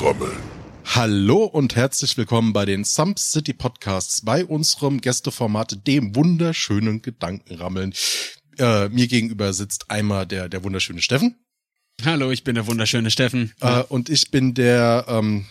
[0.00, 0.38] Gedankenrammeln.
[0.86, 7.92] Hallo und herzlich willkommen bei den Sump City Podcasts, bei unserem Gästeformat, dem wunderschönen Gedankenrammeln.
[8.58, 11.36] Äh, mir gegenüber sitzt einmal der, der wunderschöne Steffen.
[12.02, 13.52] Hallo, ich bin der wunderschöne Steffen.
[13.60, 15.44] Äh, und ich bin der, ähm,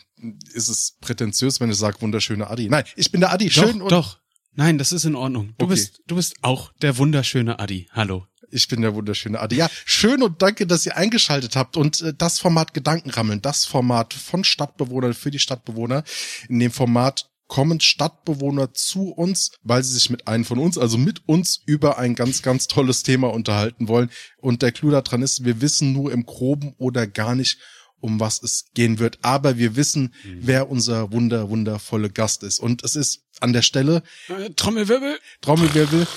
[0.54, 2.70] ist es prätentiös, wenn ich sage wunderschöne Adi?
[2.70, 3.52] Nein, ich bin der Adi.
[3.52, 4.18] Schön doch, und doch.
[4.56, 5.54] Nein, das ist in Ordnung.
[5.60, 5.76] Du Okay.
[5.76, 7.88] bist, du bist auch der wunderschöne Adi.
[7.92, 8.26] Hallo.
[8.52, 9.58] Ich bin der wunderschöne Adi.
[9.58, 11.78] Ja, schön und danke, dass ihr eingeschaltet habt.
[11.78, 16.04] Und äh, das Format Gedankenrammeln, das Format von Stadtbewohnern für die Stadtbewohner.
[16.48, 20.98] In dem Format kommen Stadtbewohner zu uns, weil sie sich mit einem von uns, also
[20.98, 24.12] mit uns, über ein ganz, ganz tolles Thema unterhalten wollen.
[24.38, 27.58] Und der Clou daran ist, wir wissen nur im Groben oder gar nicht,
[28.02, 29.18] um was es gehen wird.
[29.24, 32.60] Aber wir wissen, wer unser wunder, wundervolle Gast ist.
[32.60, 35.20] Und es ist an der Stelle Äh, Trommelwirbel.
[35.42, 36.08] Trommelwirbel.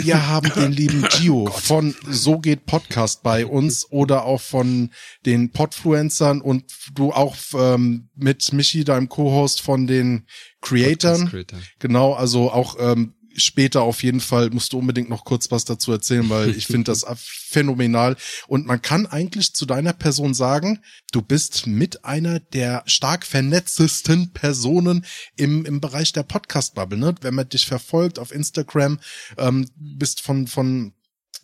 [0.00, 4.90] Wir haben den lieben Gio von So geht Podcast bei uns oder auch von
[5.26, 6.64] den Podfluencern und
[6.94, 10.26] du auch ähm, mit Michi, deinem Co-Host von den
[10.60, 11.28] Creatoren.
[11.28, 11.58] Creator.
[11.80, 15.92] Genau, also auch ähm, später auf jeden Fall musst du unbedingt noch kurz was dazu
[15.92, 18.16] erzählen, weil ich finde das phänomenal.
[18.46, 20.80] Und man kann eigentlich zu deiner Person sagen,
[21.12, 25.04] du bist mit einer der stark vernetztesten Personen
[25.36, 26.98] im, im Bereich der Podcast-Bubble.
[26.98, 27.14] Ne?
[27.20, 28.98] Wenn man dich verfolgt auf Instagram,
[29.36, 30.92] ähm, bist von, von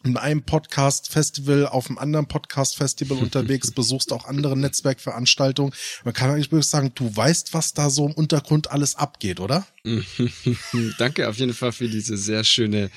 [0.04, 5.72] in einem Podcast-Festival auf einem anderen Podcast-Festival unterwegs, besuchst auch andere Netzwerkveranstaltungen.
[6.04, 9.66] Man kann eigentlich wirklich sagen, du weißt, was da so im Untergrund alles abgeht, oder?
[10.98, 12.90] Danke auf jeden Fall für diese sehr schöne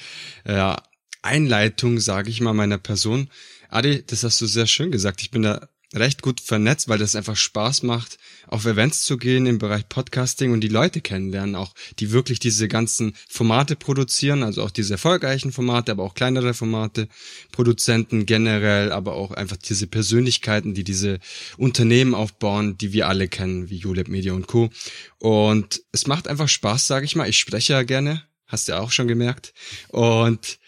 [0.43, 0.75] äh,
[1.21, 3.29] Einleitung, sage ich mal, meiner Person.
[3.69, 5.21] Adi, das hast du sehr schön gesagt.
[5.21, 9.45] Ich bin da recht gut vernetzt, weil das einfach Spaß macht, auf Events zu gehen
[9.45, 14.63] im Bereich Podcasting und die Leute kennenlernen, auch die wirklich diese ganzen Formate produzieren, also
[14.63, 17.07] auch diese erfolgreichen Formate, aber auch kleinere Formate,
[17.51, 21.19] Produzenten generell, aber auch einfach diese Persönlichkeiten, die diese
[21.57, 24.69] Unternehmen aufbauen, die wir alle kennen, wie Julep Media und Co.
[25.19, 27.29] Und es macht einfach Spaß, sage ich mal.
[27.29, 29.53] Ich spreche ja gerne, hast du ja auch schon gemerkt.
[29.87, 30.59] Und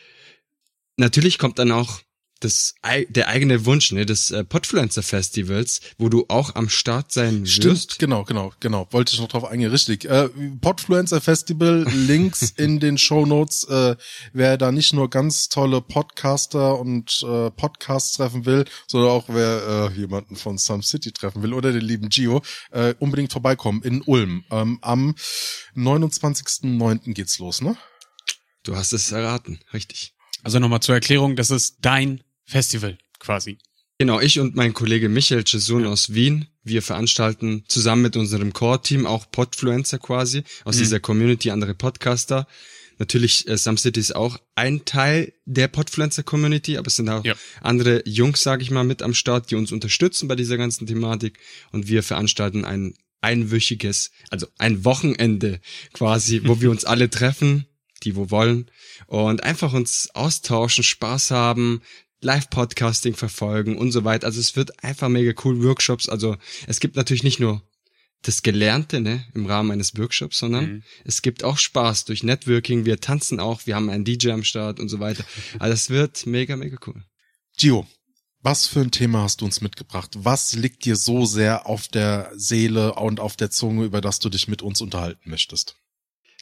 [0.96, 2.02] natürlich kommt dann auch
[2.40, 2.76] das,
[3.10, 8.00] der eigene Wunsch ne, des äh, Podfluencer Festivals, wo du auch am Start sein wirst.
[8.00, 8.88] genau, genau, genau.
[8.92, 10.06] Wollte ich noch drauf eingehen, richtig.
[10.06, 10.30] Äh,
[10.62, 13.66] Podfluencer Festival, Links in den Show Notes.
[13.66, 13.96] Äh,
[14.34, 19.92] wer da nicht nur ganz tolle Podcaster und äh, Podcasts treffen will, sondern auch wer
[19.94, 22.42] äh, jemanden von Some City treffen will oder den lieben Gio,
[22.72, 24.44] äh, unbedingt vorbeikommen in Ulm.
[24.52, 25.16] Ähm, am
[25.76, 27.14] 29.09.
[27.14, 27.76] geht's los, ne?
[28.64, 30.14] Du hast es erraten, richtig.
[30.44, 33.58] Also nochmal zur Erklärung, das ist dein Festival quasi.
[34.00, 39.06] Genau, ich und mein Kollege Michael Cesun aus Wien, wir veranstalten zusammen mit unserem Core-Team
[39.06, 40.80] auch Podfluencer quasi, aus Mhm.
[40.80, 42.48] dieser Community, andere Podcaster.
[42.98, 47.36] Natürlich, äh, Some City ist auch ein Teil der Podfluencer-Community, aber es sind auch Ja.
[47.62, 51.38] andere Jungs, sage ich mal, mit am Start, die uns unterstützen bei dieser ganzen Thematik.
[51.72, 55.60] Und wir veranstalten ein einwöchiges, also ein Wochenende
[55.94, 57.66] quasi, wo wir uns alle treffen,
[58.04, 58.72] die wo wollen,
[59.08, 61.82] und einfach uns austauschen, Spaß haben,
[62.22, 64.28] Live-Podcasting verfolgen und so weiter.
[64.28, 66.10] Also es wird einfach mega cool, Workshops.
[66.10, 66.36] Also
[66.68, 67.62] es gibt natürlich nicht nur
[68.22, 70.84] das Gelernte ne, im Rahmen eines Workshops, sondern Mhm.
[71.06, 72.84] es gibt auch Spaß durch Networking.
[72.86, 75.24] Wir tanzen auch, wir haben einen DJ am Start und so weiter.
[75.60, 77.02] Also es wird mega, mega cool.
[77.58, 77.88] Gio,
[78.42, 80.12] was für ein Thema hast du uns mitgebracht?
[80.18, 84.30] Was liegt dir so sehr auf der Seele und auf der Zunge, über das du
[84.30, 85.76] dich mit uns unterhalten möchtest?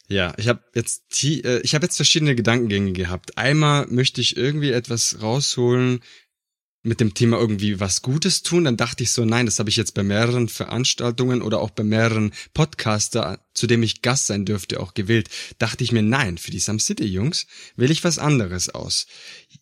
[0.10, 3.38] Ja, ich habe jetzt äh, ich habe jetzt verschiedene Gedankengänge gehabt.
[3.38, 6.02] Einmal möchte ich irgendwie etwas rausholen
[6.84, 8.64] mit dem Thema irgendwie was Gutes tun.
[8.64, 11.84] Dann dachte ich so, nein, das habe ich jetzt bei mehreren Veranstaltungen oder auch bei
[11.84, 15.30] mehreren Podcaster, zu dem ich Gast sein dürfte, auch gewählt.
[15.60, 17.46] Dachte ich mir, nein, für die Some City Jungs
[17.76, 19.08] wähle ich was anderes aus.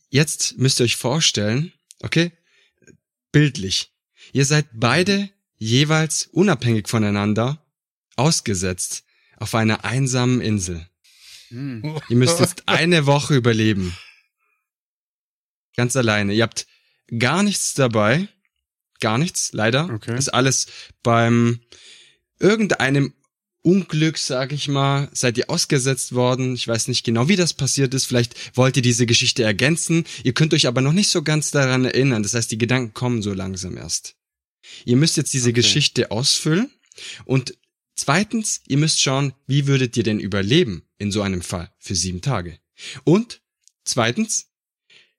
[0.10, 2.32] Jetzt müsst ihr euch vorstellen, okay,
[3.32, 3.92] bildlich.
[4.32, 7.66] Ihr seid beide jeweils unabhängig voneinander
[8.16, 9.06] ausgesetzt
[9.38, 10.88] auf einer einsamen Insel.
[11.50, 12.00] Mhm.
[12.10, 13.96] Ihr müsst jetzt eine Woche überleben.
[15.76, 16.34] Ganz alleine.
[16.34, 16.68] Ihr habt
[17.18, 18.28] gar nichts dabei.
[19.00, 19.90] Gar nichts, leider.
[19.94, 20.18] Okay.
[20.18, 20.68] Ist alles
[21.04, 21.60] beim
[22.40, 23.14] irgendeinem
[23.62, 26.54] Unglück, sag ich mal, seid ihr ausgesetzt worden.
[26.54, 28.06] Ich weiß nicht genau, wie das passiert ist.
[28.06, 30.06] Vielleicht wollt ihr diese Geschichte ergänzen.
[30.24, 32.22] Ihr könnt euch aber noch nicht so ganz daran erinnern.
[32.22, 34.16] Das heißt, die Gedanken kommen so langsam erst.
[34.86, 35.62] Ihr müsst jetzt diese Okay.
[35.62, 36.72] Geschichte ausfüllen
[37.26, 37.58] und
[37.96, 42.22] zweitens, ihr müsst schauen, wie würdet ihr denn überleben in so einem Fall für sieben
[42.22, 42.60] Tage?
[43.04, 43.42] Und
[43.84, 44.48] zweitens,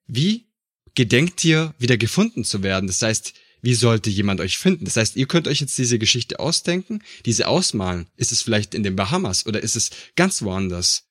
[0.07, 0.47] wie
[0.95, 2.87] gedenkt ihr, wieder gefunden zu werden?
[2.87, 4.85] Das heißt, wie sollte jemand euch finden?
[4.85, 8.07] Das heißt, ihr könnt euch jetzt diese Geschichte ausdenken, diese ausmalen.
[8.17, 11.05] Ist es vielleicht in den Bahamas oder ist es ganz woanders?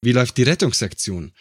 [0.00, 1.32] Wie läuft die Rettungsaktion?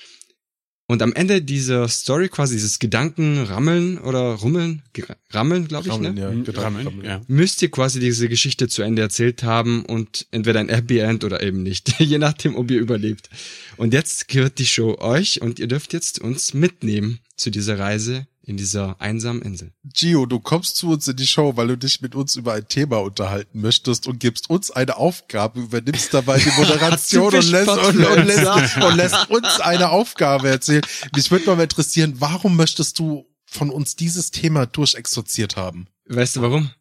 [0.88, 4.84] Und am Ende dieser Story quasi dieses Gedankenrammeln oder Rummeln,
[5.32, 6.22] Rammeln, glaube ich, Rammeln, ne?
[6.22, 7.06] ja, Hm, Gedanken- Rammeln, Rammeln.
[7.06, 7.22] ja.
[7.28, 11.42] müsst ihr quasi diese Geschichte zu Ende erzählt haben und entweder ein Happy End oder
[11.42, 13.30] eben nicht, je nachdem, ob ihr überlebt.
[13.78, 18.28] Und jetzt gehört die Show euch und ihr dürft jetzt uns mitnehmen zu dieser Reise
[18.46, 19.74] in dieser einsamen Insel.
[19.84, 22.68] Gio, du kommst zu uns in die Show, weil du dich mit uns über ein
[22.68, 28.06] Thema unterhalten möchtest und gibst uns eine Aufgabe, übernimmst dabei die Moderation und, lässt, und,
[28.06, 30.84] und, lässt, und lässt uns eine Aufgabe erzählen.
[31.16, 35.88] Mich würde mal interessieren, warum möchtest du von uns dieses Thema durchexorziert haben?
[36.08, 36.72] Weißt du warum?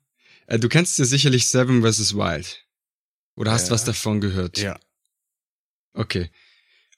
[0.46, 2.14] Äh, Du kennst ja sicherlich Seven vs.
[2.14, 2.66] Wild.
[3.37, 3.72] Oder hast Ja.
[3.75, 4.58] was davon gehört?
[4.58, 4.78] Ja.
[5.94, 6.31] Okay.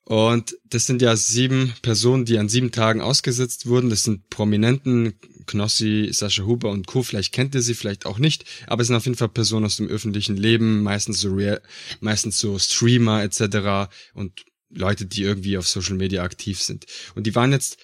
[0.08, 3.90] Und das sind ja sieben Personen, die an sieben Tagen ausgesetzt wurden.
[3.90, 7.02] Das sind Prominenten, Knossi, Sascha Huber und Co.
[7.02, 8.44] Vielleicht kennt ihr sie, vielleicht auch nicht.
[8.68, 11.60] Aber es sind auf jeden Fall Personen aus dem öffentlichen Leben, meistens so, Real,
[11.98, 13.90] meistens so Streamer etc.
[14.14, 16.86] und Leute, die irgendwie auf Social Media aktiv sind.
[17.16, 17.78] Und die waren jetzt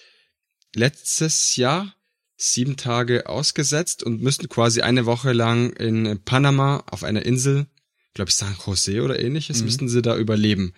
[0.75, 1.93] letztes Jahr
[2.37, 7.67] sieben Tage ausgesetzt und müssten quasi eine Woche lang in Panama auf einer Insel,
[8.13, 9.65] glaube ich San Jose oder ähnliches, Mhm.
[9.65, 10.73] müssten sie da überleben.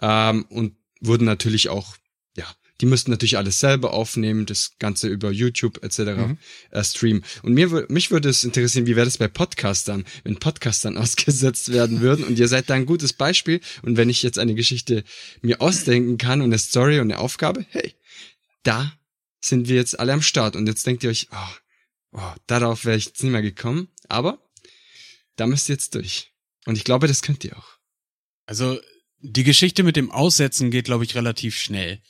[0.00, 1.96] Ähm, und wurden natürlich auch,
[2.36, 2.46] ja,
[2.80, 5.98] die müssten natürlich alles selber aufnehmen, das Ganze über YouTube etc.
[5.98, 6.38] Mhm.
[6.70, 7.24] Äh, streamen.
[7.42, 12.00] Und mir, mich würde es interessieren, wie wäre das bei Podcastern, wenn Podcastern ausgesetzt werden
[12.00, 15.04] würden und ihr seid da ein gutes Beispiel und wenn ich jetzt eine Geschichte
[15.40, 17.94] mir ausdenken kann und eine Story und eine Aufgabe, hey,
[18.64, 18.92] da
[19.40, 22.96] sind wir jetzt alle am Start und jetzt denkt ihr euch, oh, oh darauf wäre
[22.96, 24.38] ich jetzt nicht mehr gekommen, aber
[25.36, 26.32] da müsst ihr jetzt durch.
[26.66, 27.78] Und ich glaube, das könnt ihr auch.
[28.46, 28.80] Also
[29.26, 32.00] die Geschichte mit dem Aussetzen geht, glaube ich, relativ schnell.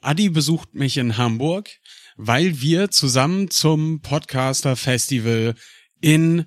[0.00, 1.70] Adi besucht mich in Hamburg,
[2.16, 5.54] weil wir zusammen zum Podcaster Festival
[6.00, 6.44] in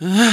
[0.00, 0.30] äh,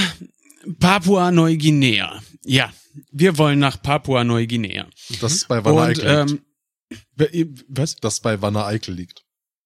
[0.79, 2.21] Papua-Neuguinea.
[2.45, 2.71] Ja,
[3.11, 4.87] wir wollen nach Papua-Neuguinea.
[5.21, 6.41] Das ist bei Wanne Eickel liegt.
[7.17, 7.95] ähm, was?
[7.97, 9.23] Das bei Wanne Eickel liegt.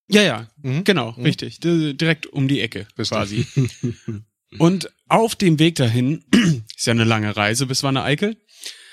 [0.10, 0.84] Ja, ja, Mhm.
[0.86, 1.24] genau, Mhm.
[1.24, 1.60] richtig.
[1.60, 3.10] Direkt um die Ecke Richtig.
[3.10, 3.46] quasi.
[4.60, 6.24] Und auf dem Weg dahin,
[6.78, 8.38] ist ja eine lange Reise bis Wanne Eickel,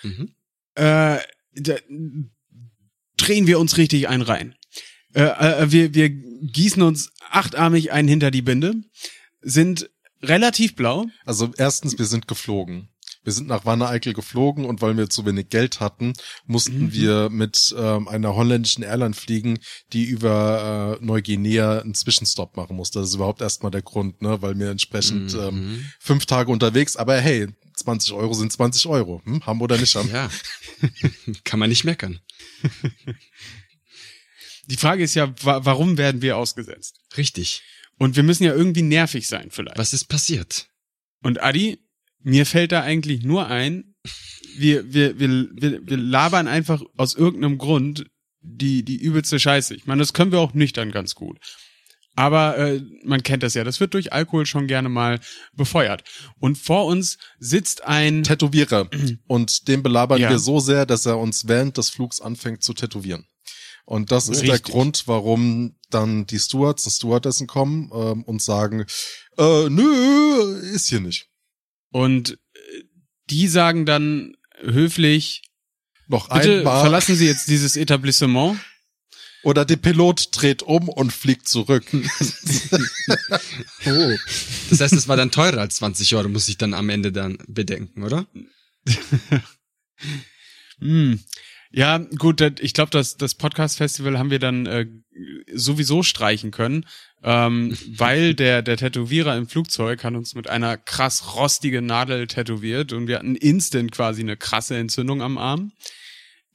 [0.05, 0.35] Mhm.
[0.75, 1.19] äh,
[1.57, 1.77] da,
[3.17, 4.55] drehen wir uns richtig ein rein.
[5.15, 8.75] Äh, äh, wir, wir gießen uns achtarmig einen hinter die Binde,
[9.41, 9.91] sind
[10.23, 11.07] relativ blau.
[11.25, 12.89] Also erstens, wir sind geflogen.
[13.25, 16.13] Wir sind nach Wanne Eickel geflogen und weil wir zu wenig Geld hatten,
[16.47, 16.93] mussten Mhm.
[16.93, 19.59] wir mit ähm, einer holländischen Airline fliegen,
[19.93, 23.01] die über äh, Neuguinea einen Zwischenstopp machen musste.
[23.01, 24.41] Das ist überhaupt erstmal der Grund, ne?
[24.43, 25.91] weil wir entsprechend ähm, Mhm.
[25.99, 29.21] fünf Tage unterwegs, aber hey, 20 Euro sind 20 Euro.
[29.25, 29.45] Hm?
[29.47, 30.09] Haben oder nicht haben.
[30.11, 30.31] Ja.
[31.45, 32.21] Kann man nicht meckern.
[34.67, 37.01] Die Frage ist ja, wa warum werden wir ausgesetzt?
[37.17, 37.63] Richtig.
[37.99, 39.79] Und wir müssen ja irgendwie nervig sein vielleicht.
[39.79, 40.69] Was ist passiert?
[41.23, 41.79] Und Adi,
[42.25, 43.95] mir fällt da eigentlich nur ein,
[44.57, 48.07] wir, wir, wir, wir, wir labern einfach aus irgendeinem Grund
[48.41, 49.75] die, die übelste Scheiße.
[49.75, 51.39] Ich meine, das können wir auch nüchtern ganz gut.
[52.17, 55.19] Aber äh, man kennt das ja, das wird durch Alkohol schon gerne mal
[55.53, 56.05] befeuert.
[56.39, 58.89] Und vor uns sitzt ein Tätowierer.
[59.27, 60.31] Und den belabern Ja.
[60.31, 63.27] wir so sehr, dass er uns während des Flugs anfängt zu tätowieren.
[63.85, 64.73] Und das ist der Richtig.
[64.73, 68.87] Grund, warum dann die Stewards und Stewardessen kommen ähm, und sagen,
[69.37, 71.29] äh, nö, ist hier nicht.
[71.95, 72.83] Und äh,
[73.31, 75.43] die sagen dann höflich,
[76.09, 76.81] Noch bitte einmal.
[76.81, 78.59] verlassen Sie jetzt dieses Etablissement.
[79.45, 81.85] Oder der Pilot dreht um und fliegt zurück.
[83.87, 84.17] Oh.
[84.71, 87.37] Das heißt, es war dann teurer als 20 Euro, muss ich dann am Ende dann
[87.47, 88.27] bedenken, oder?
[90.81, 91.21] Hm.
[91.77, 94.87] Ja, gut, ich glaube, das, das Podcast-Festival haben wir dann äh,
[95.53, 96.87] sowieso streichen können,
[97.25, 102.93] ähm, weil der, der Tätowierer im Flugzeug hat uns mit einer krass rostigen Nadel tätowiert
[102.93, 105.73] und wir hatten instant quasi eine krasse Entzündung am Arm.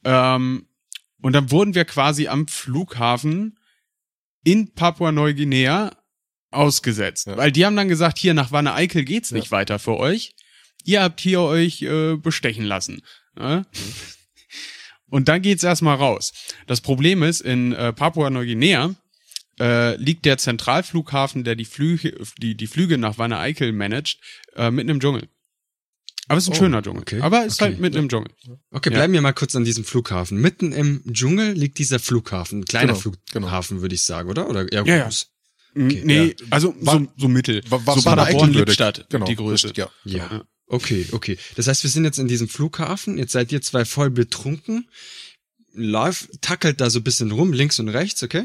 [0.04, 0.66] Ähm,
[1.20, 3.58] und dann wurden wir quasi am Flughafen
[4.42, 5.94] in Papua-Neuguinea
[6.50, 7.26] ausgesetzt.
[7.26, 7.36] Ja.
[7.36, 10.34] Weil die haben dann gesagt, hier nach Wanne Eickel geht's nicht weiter für euch.
[10.84, 13.02] Ihr habt hier euch äh, bestechen lassen.
[13.38, 13.66] Ja?
[15.10, 16.32] Und dann geht's erstmal raus.
[16.66, 18.94] Das Problem ist, in äh, Papua-Neuguinea
[19.60, 24.18] äh, liegt der Zentralflughafen, der die Flüge, die, die Flüge nach Wanne Eickel managt,
[24.56, 25.28] äh, mitten im Dschungel.
[26.28, 27.02] Aber es ist ein Oh, schöner Dschungel.
[27.02, 27.72] okay, Aber es ist okay.
[27.72, 28.30] halt mitten im Dschungel.
[28.70, 28.98] Okay, Ja.
[28.98, 30.40] bleiben wir mal kurz an diesem Flughafen.
[30.40, 32.60] Mitten im Dschungel liegt dieser Flughafen.
[32.60, 34.48] Ein kleiner Genau, Flughafen, würde ich sagen, oder?
[34.48, 35.02] Oder eher Ja, ja.
[35.04, 35.26] groß?
[35.76, 37.62] Okay, nee, also War- so, so mittel.
[37.68, 38.54] Wa- so Wanne Eickel würdig.
[38.58, 39.68] Lippstadt, Genau, die Größe.
[39.68, 40.18] richtig, ja.
[40.18, 40.44] Ja.
[40.72, 41.36] Okay, okay.
[41.56, 43.18] Das heißt, wir sind jetzt in diesem Flughafen.
[43.18, 44.88] Jetzt seid ihr zwei voll betrunken.
[45.72, 48.44] Live tackelt da so ein bisschen rum, links und rechts, okay?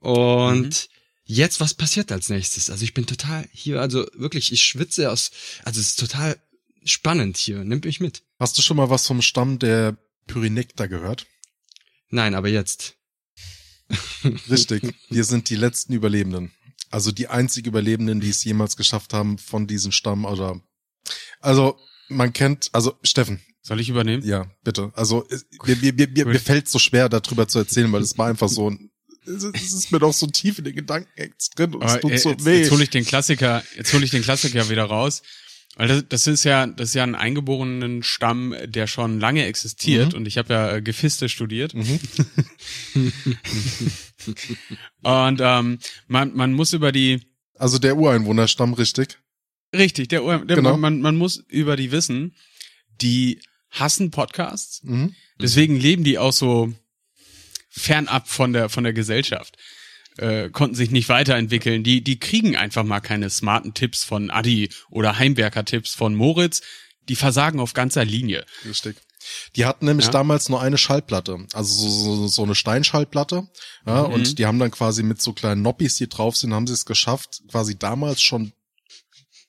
[0.00, 0.94] Und Mhm.
[1.24, 2.70] jetzt, was passiert als nächstes?
[2.70, 5.30] Also ich bin total hier, also wirklich, ich schwitze aus,
[5.64, 6.38] also es ist total
[6.84, 7.64] spannend hier.
[7.64, 8.22] Nimmt mich mit.
[8.38, 11.26] Hast du schon mal was vom Stamm der Pyrenekter gehört?
[12.08, 12.94] Nein, aber jetzt.
[14.50, 14.94] Richtig.
[15.10, 16.52] Wir sind die letzten Überlebenden.
[16.90, 20.60] Also die einzig Überlebenden, die es jemals geschafft haben von diesem Stamm oder,
[21.40, 21.76] also
[22.08, 23.40] man kennt, also Steffen.
[23.62, 24.22] Soll ich übernehmen?
[24.24, 24.92] Ja, bitte.
[24.94, 25.26] Also
[25.64, 28.70] mir, mir, mir, mir fällt so schwer, darüber zu erzählen, weil es war einfach so
[28.70, 28.90] ein,
[29.26, 31.10] es ist mir doch so tief in den Gedanken
[31.56, 32.60] drin und es tut äh, so jetzt, weh.
[32.60, 35.22] Jetzt hole ich den Klassiker, jetzt hole ich den Klassiker wieder raus.
[35.78, 40.12] Weil das, das ist ja, das ist ja ein eingeborenen Stamm, der schon lange existiert
[40.12, 40.18] Mhm.
[40.20, 41.74] und ich habe ja äh, Gefiste studiert.
[41.74, 41.98] Mhm.
[45.02, 45.78] Und ähm,
[46.08, 47.20] man, man muss über die,
[47.58, 49.18] Also der Ureinwohnerstamm, richtig?
[49.76, 50.76] Richtig, der, der Genau.
[50.76, 52.34] man, man muss über die wissen,
[53.00, 53.40] die
[53.70, 55.14] hassen Podcasts, Mhm.
[55.40, 56.72] deswegen leben die auch so
[57.68, 59.56] fernab von der, von der Gesellschaft.
[60.18, 61.82] Äh, konnten sich nicht weiterentwickeln.
[61.84, 66.62] Die, die kriegen einfach mal keine smarten Tipps von Adi oder Heimwerker-Tipps von Moritz.
[67.10, 68.46] Die versagen auf ganzer Linie.
[68.64, 68.96] Richtig.
[69.56, 70.12] Die hatten nämlich Ja.
[70.12, 73.46] damals nur eine Schallplatte, also so, so, so eine Steinschallplatte.
[73.84, 74.14] Ja, Mhm.
[74.14, 76.86] Und die haben dann quasi mit so kleinen Noppis, die drauf sind, haben sie es
[76.86, 78.52] geschafft, quasi damals schon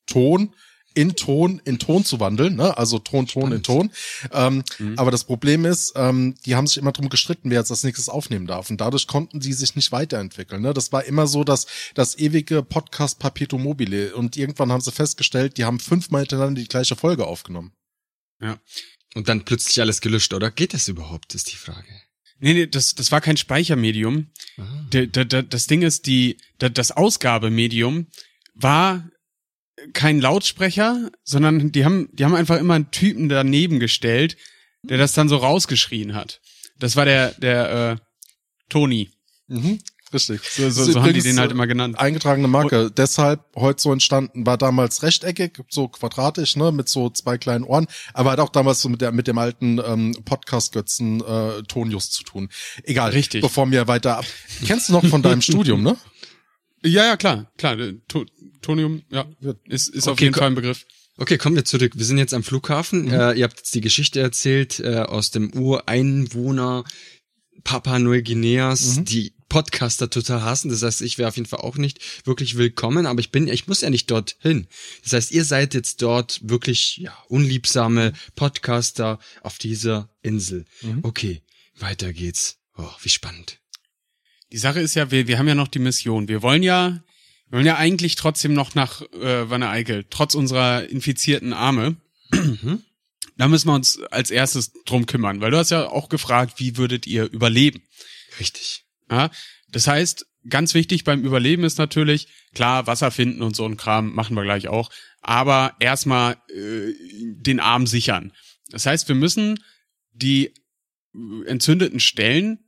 [0.07, 0.53] Ton
[0.93, 2.75] in Ton in Ton zu wandeln, ne?
[2.75, 3.91] also Ton, Ton in Ton.
[4.31, 4.97] Ähm, Mhm.
[4.97, 8.09] Aber das Problem ist, ähm, die haben sich immer drum gestritten, wer jetzt als nächstes
[8.09, 8.71] aufnehmen darf.
[8.71, 10.61] Und dadurch konnten die sich nicht weiterentwickeln.
[10.61, 10.73] Ne?
[10.73, 14.15] Das war immer so, dass das ewige Podcast Papito Mobile.
[14.15, 17.73] Und irgendwann haben sie festgestellt, die haben fünfmal hintereinander die gleiche Folge aufgenommen.
[19.13, 20.49] Und dann plötzlich alles gelöscht, oder?
[20.49, 21.87] Geht das überhaupt, ist die Frage.
[22.39, 24.27] Nee, nee, das, das war kein Speichermedium.
[24.57, 24.63] Ah.
[24.93, 28.07] Der, der, der, das Ding ist, die, der, das Ausgabemedium
[28.53, 29.09] war
[29.93, 34.37] kein Lautsprecher, sondern die haben, die haben einfach immer einen Typen daneben gestellt,
[34.83, 36.41] der das dann so rausgeschrien hat.
[36.79, 37.95] Das war der, der äh,
[38.69, 39.09] Toni.
[39.47, 39.79] Mhm.
[40.13, 40.41] Richtig.
[40.43, 41.99] So, so, so haben die den halt immer genannt.
[41.99, 42.89] Eingetragene Marke.
[42.91, 47.87] Deshalb heute so entstanden, war damals rechteckig, so quadratisch, ne, mit so zwei kleinen Ohren,
[48.13, 52.23] aber hat auch damals so mit der mit dem alten ähm, Podcast-Götzen äh, Tonius zu
[52.23, 52.49] tun.
[52.83, 53.11] Egal.
[53.11, 53.41] Richtig.
[53.41, 54.25] Bevor wir weiter ab.
[54.65, 55.97] Kennst du noch von deinem Studium, ne?
[56.87, 57.77] Ja, ja, klar, klar.
[57.79, 58.25] äh, To
[58.61, 59.25] Tonium, ja,
[59.65, 60.85] ist, ist auf Okay, jeden ko- Fall ein Begriff.
[61.17, 61.93] Okay, kommen wir zurück.
[61.95, 63.09] Wir sind jetzt am Flughafen.
[63.09, 66.83] Äh, ihr habt jetzt die Geschichte erzählt äh, aus dem Ureinwohner
[67.63, 69.05] Papua Neuguineas, Mhm.
[69.05, 70.69] die Podcaster total hassen.
[70.69, 73.67] Das heißt, ich wäre auf jeden Fall auch nicht wirklich willkommen, aber ich bin, ich
[73.67, 74.67] muss ja nicht dorthin.
[75.03, 80.65] Das heißt, ihr seid jetzt dort wirklich ja, unliebsame Podcaster auf dieser Insel.
[80.81, 80.99] Mhm.
[81.03, 81.41] Okay,
[81.79, 82.57] weiter geht's.
[82.77, 83.59] Oh, wie spannend.
[84.51, 86.27] Die Sache ist ja, wir, wir haben ja noch die Mission.
[86.27, 87.03] Wir wollen ja,
[87.49, 91.97] wir wollen ja eigentlich trotzdem noch nach äh, Wanne Eickel, trotz unserer infizierten Arme.
[93.37, 96.75] Da müssen wir uns als erstes drum kümmern, weil du hast ja auch gefragt, wie
[96.75, 97.83] würdet ihr überleben?
[98.39, 98.83] Richtig.
[99.11, 99.29] Ja?
[99.69, 104.13] Das heißt, ganz wichtig beim Überleben ist natürlich, klar, Wasser finden und so ein Kram
[104.13, 104.89] machen wir gleich auch,
[105.21, 106.93] aber erstmal äh,
[107.35, 108.33] den Arm sichern.
[108.69, 109.63] Das heißt, wir müssen
[110.11, 110.53] die
[111.13, 112.59] äh, entzündeten Stellen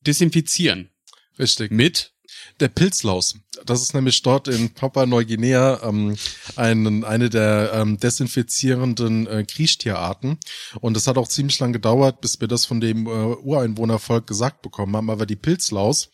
[0.00, 0.90] desinfizieren.
[1.38, 1.70] Richtig.
[1.70, 2.12] Mit
[2.60, 3.36] Der Pilzlaus.
[3.64, 6.16] Das ist nämlich dort in Papua Neuguinea ähm,
[6.56, 10.38] ein, eine der ähm, desinfizierenden äh, Kriechtierarten.
[10.80, 14.62] Und es hat auch ziemlich lang gedauert, bis wir das von dem äh, Ureinwohnervolk gesagt
[14.62, 15.10] bekommen haben.
[15.10, 16.10] Aber die Pilzlaus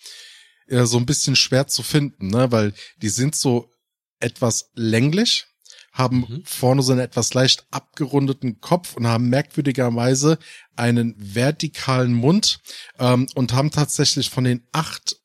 [0.68, 2.50] äh, so ein bisschen schwer zu finden, ne?
[2.52, 3.70] weil die sind so
[4.20, 5.46] etwas länglich,
[5.92, 6.42] haben Mhm.
[6.44, 10.38] vorne so einen etwas leicht abgerundeten Kopf und haben merkwürdigerweise
[10.74, 12.60] einen vertikalen Mund
[12.98, 15.16] ähm, und haben tatsächlich von den acht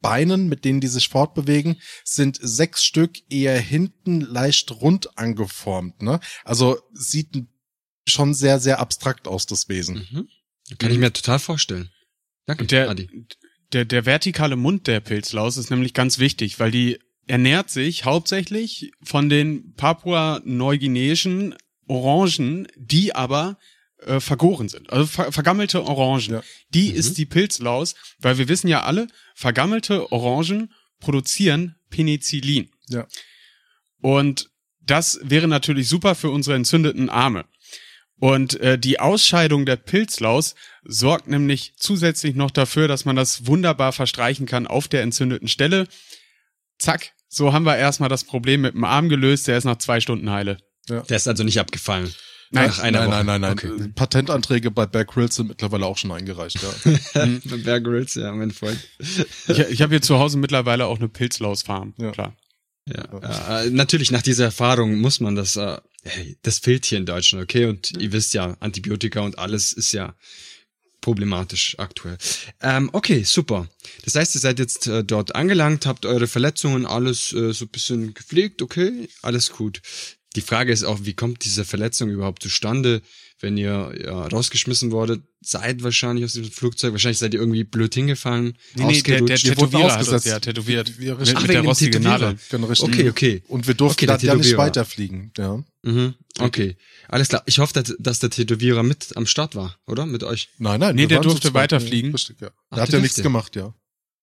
[0.00, 6.02] Beinen, mit denen die sich fortbewegen, sind sechs Stück eher hinten leicht rund angeformt.
[6.02, 6.20] Ne?
[6.44, 7.44] Also sieht
[8.08, 10.06] schon sehr, sehr abstrakt aus, das Wesen.
[10.10, 10.28] Mhm.
[10.78, 11.90] Kann ich mir total vorstellen.
[12.46, 13.26] Danke, Und der, Adi.
[13.72, 18.90] der, der vertikale Mund der Pilzlaus ist nämlich ganz wichtig, weil die ernährt sich hauptsächlich
[19.02, 21.54] von den papua-neuguineischen
[21.86, 23.58] Orangen, die aber
[24.04, 24.90] äh, vergoren sind.
[24.92, 26.34] Also ver vergammelte Orangen.
[26.34, 26.42] Ja.
[26.74, 26.96] Die Mhm.
[26.96, 32.70] ist die Pilzlaus, weil wir wissen ja alle, vergammelte Orangen produzieren Penicillin.
[32.88, 33.06] Ja.
[34.00, 37.44] Und das wäre natürlich super für unsere entzündeten Arme.
[38.20, 40.54] Und äh, die Ausscheidung der Pilzlaus
[40.84, 45.86] sorgt nämlich zusätzlich noch dafür, dass man das wunderbar verstreichen kann auf der entzündeten Stelle.
[46.78, 50.00] Zack, so haben wir erstmal das Problem mit dem Arm gelöst, der ist nach zwei
[50.00, 50.58] Stunden heile.
[50.88, 52.12] Der ist also nicht abgefallen.
[52.50, 53.16] Nein, Nach einer nein, Woche.
[53.24, 53.52] nein, nein, nein.
[53.52, 53.84] Okay.
[53.84, 56.58] Äh, Patentanträge bei Bear Grylls sind mittlerweile auch schon eingereicht.
[56.62, 57.26] Ja.
[57.64, 58.78] Bear Grylls, ja, mein Freund.
[58.98, 62.10] Ich, ich habe hier zu Hause mittlerweile auch eine Pilzlausfarm, Ja.
[62.12, 62.34] klar.
[62.86, 67.04] Ja, äh, natürlich nach dieser Erfahrung muss man das, äh, hey, das fehlt hier in
[67.04, 67.66] Deutschland, okay?
[67.66, 70.14] Und ihr wisst ja, Antibiotika und alles ist ja
[71.08, 72.18] problematisch aktuell.
[72.60, 73.66] Ähm, okay, super.
[74.04, 77.70] Das heißt, ihr seid jetzt äh, dort angelangt, habt eure Verletzungen alles äh, so ein
[77.70, 79.08] bisschen gepflegt, okay?
[79.22, 79.80] Alles gut.
[80.36, 83.00] Die Frage ist auch, wie kommt diese Verletzung überhaupt zustande?
[83.40, 87.94] Wenn ihr ja, rausgeschmissen wurdet, seid wahrscheinlich aus diesem Flugzeug, wahrscheinlich seid ihr irgendwie blöd
[87.94, 90.98] hingefallen, Nee, nee, der, der Tätowierer hat uns ja tätowiert.
[90.98, 91.36] Wir- Mit, richtig.
[91.36, 92.18] Ach, mit wegen der dem rostigen Tätowierer.
[92.18, 92.38] Nadel.
[92.50, 92.88] Genau, richtig.
[92.88, 93.42] Okay, okay.
[93.48, 95.32] Und wir durften Okay, ja nicht weiterfliegen.
[95.38, 95.62] Ja.
[95.82, 96.14] Mhm.
[96.40, 96.76] Okay,
[97.08, 97.42] alles klar.
[97.46, 100.04] Ich hoffe, dass, dass der Tätowierer mit am Start war, oder?
[100.06, 100.48] Mit euch?
[100.58, 100.96] Nein, nein.
[100.96, 102.12] Nee, der durfte weiterfliegen.
[102.12, 102.50] Richtig, ja.
[102.70, 103.72] Ach, Der hat ja nichts gemacht, ja.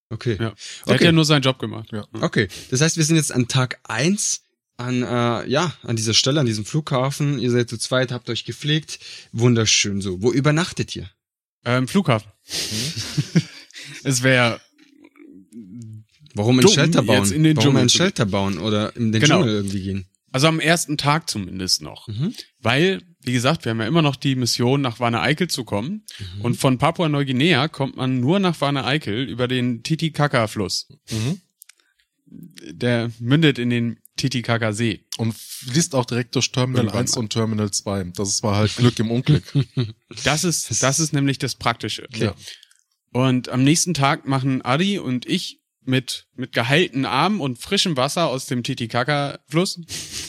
[0.09, 0.33] Okay.
[0.33, 0.37] Ja.
[0.37, 0.55] Der hat
[0.85, 1.05] Okay.
[1.05, 1.89] ja nur seinen Job gemacht.
[1.91, 2.05] Ja.
[2.21, 4.41] Okay, das heißt, wir sind jetzt an Tag eins
[4.77, 7.39] an, äh, ja, an dieser Stelle, an diesem Flughafen.
[7.39, 8.99] Ihr seid zu zweit, habt euch gepflegt.
[9.31, 10.21] Wunderschön so.
[10.21, 11.09] Wo übernachtet ihr?
[11.63, 12.31] Ähm, Flughafen.
[14.03, 14.59] es wäre
[16.33, 17.17] Warum ein Shelter bauen?
[17.23, 19.37] jetzt in den Warum Dschungel ein Shelter bauen oder in den Genau.
[19.39, 20.05] Dschungel irgendwie gehen?
[20.31, 22.09] Also am ersten Tag zumindest noch.
[22.09, 22.33] Mhm.
[22.59, 26.03] Weil, wie gesagt, wir haben ja immer noch die Mission, nach Wanne Eickel zu kommen.
[26.19, 26.41] Mhm.
[26.41, 30.89] Und von Papua-Neuguinea kommt man nur nach Wanne Eickel über den Titicaca-Fluss.
[31.09, 31.39] Mhm.
[32.25, 35.05] Der mündet in den Titicaca-See.
[35.17, 37.19] Und fließt auch direkt durch Terminal Irgendwann 1 mal.
[37.19, 38.03] und Terminal 2.
[38.15, 39.43] Das war halt Glück im Unglück.
[40.23, 42.07] Das ist, das ist nämlich das Praktische.
[42.15, 42.33] Ja.
[43.11, 48.27] Und am nächsten Tag machen Adi und ich mit, mit geheilten Armen und frischem Wasser
[48.27, 49.79] aus dem Titicaca-Fluss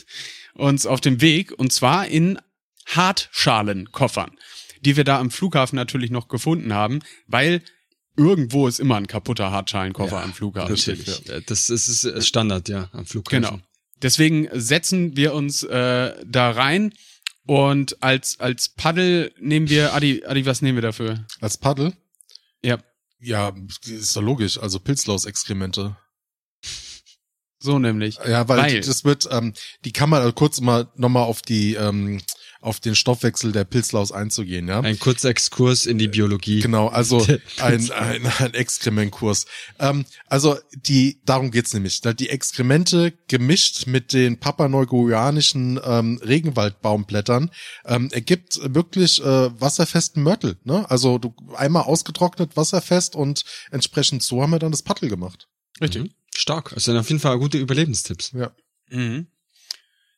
[0.55, 2.39] uns auf dem Weg, und zwar in
[2.87, 4.33] Hartschalenkoffern,
[4.81, 7.63] die wir da am Flughafen natürlich noch gefunden haben, weil
[8.17, 10.75] irgendwo ist immer ein kaputter Hartschalenkoffer am Flughafen.
[10.75, 11.27] Natürlich.
[11.27, 13.43] Ja, Das ist Standard, ja, am Flughafen.
[13.43, 13.61] Genau.
[14.03, 16.93] Deswegen setzen wir uns äh, da rein
[17.47, 21.25] und als als Paddel nehmen wir Adi Adi was nehmen wir dafür?
[21.41, 21.93] Als Paddel?
[22.63, 22.79] Ja,
[23.21, 23.55] Ja,
[23.87, 24.59] ist doch logisch.
[24.59, 25.97] Also Pilzlaus-Exkremente.
[27.59, 28.19] so nämlich.
[28.27, 32.21] Ja, weil, Weil- das wird, ähm, die kann man kurz mal nochmal auf die, ähm,
[32.61, 34.81] auf den Stoffwechsel der Pilzlaus einzugehen, ja.
[34.81, 36.61] Ein kurzer Exkurs in die Biologie.
[36.61, 37.25] Genau, also
[37.61, 39.47] ein, ein, ein Exkrementkurs.
[39.79, 42.01] Ähm, also die, darum geht's nämlich.
[42.01, 47.51] Die Exkremente gemischt mit den papaneuguianischen ähm, Regenwaldbaumblättern
[47.85, 50.57] ähm, ergibt wirklich äh, wasserfesten Mörtel.
[50.65, 50.89] Ne?
[50.91, 55.49] Also du einmal ausgetrocknet, wasserfest und entsprechend so haben wir dann das Paddel gemacht.
[55.81, 56.05] Richtig.
[56.05, 56.11] Mhm.
[56.35, 56.73] Stark.
[56.73, 58.33] Also auf jeden Fall gute Überlebenstipps.
[58.33, 58.53] Ja.
[58.91, 59.27] Mhm.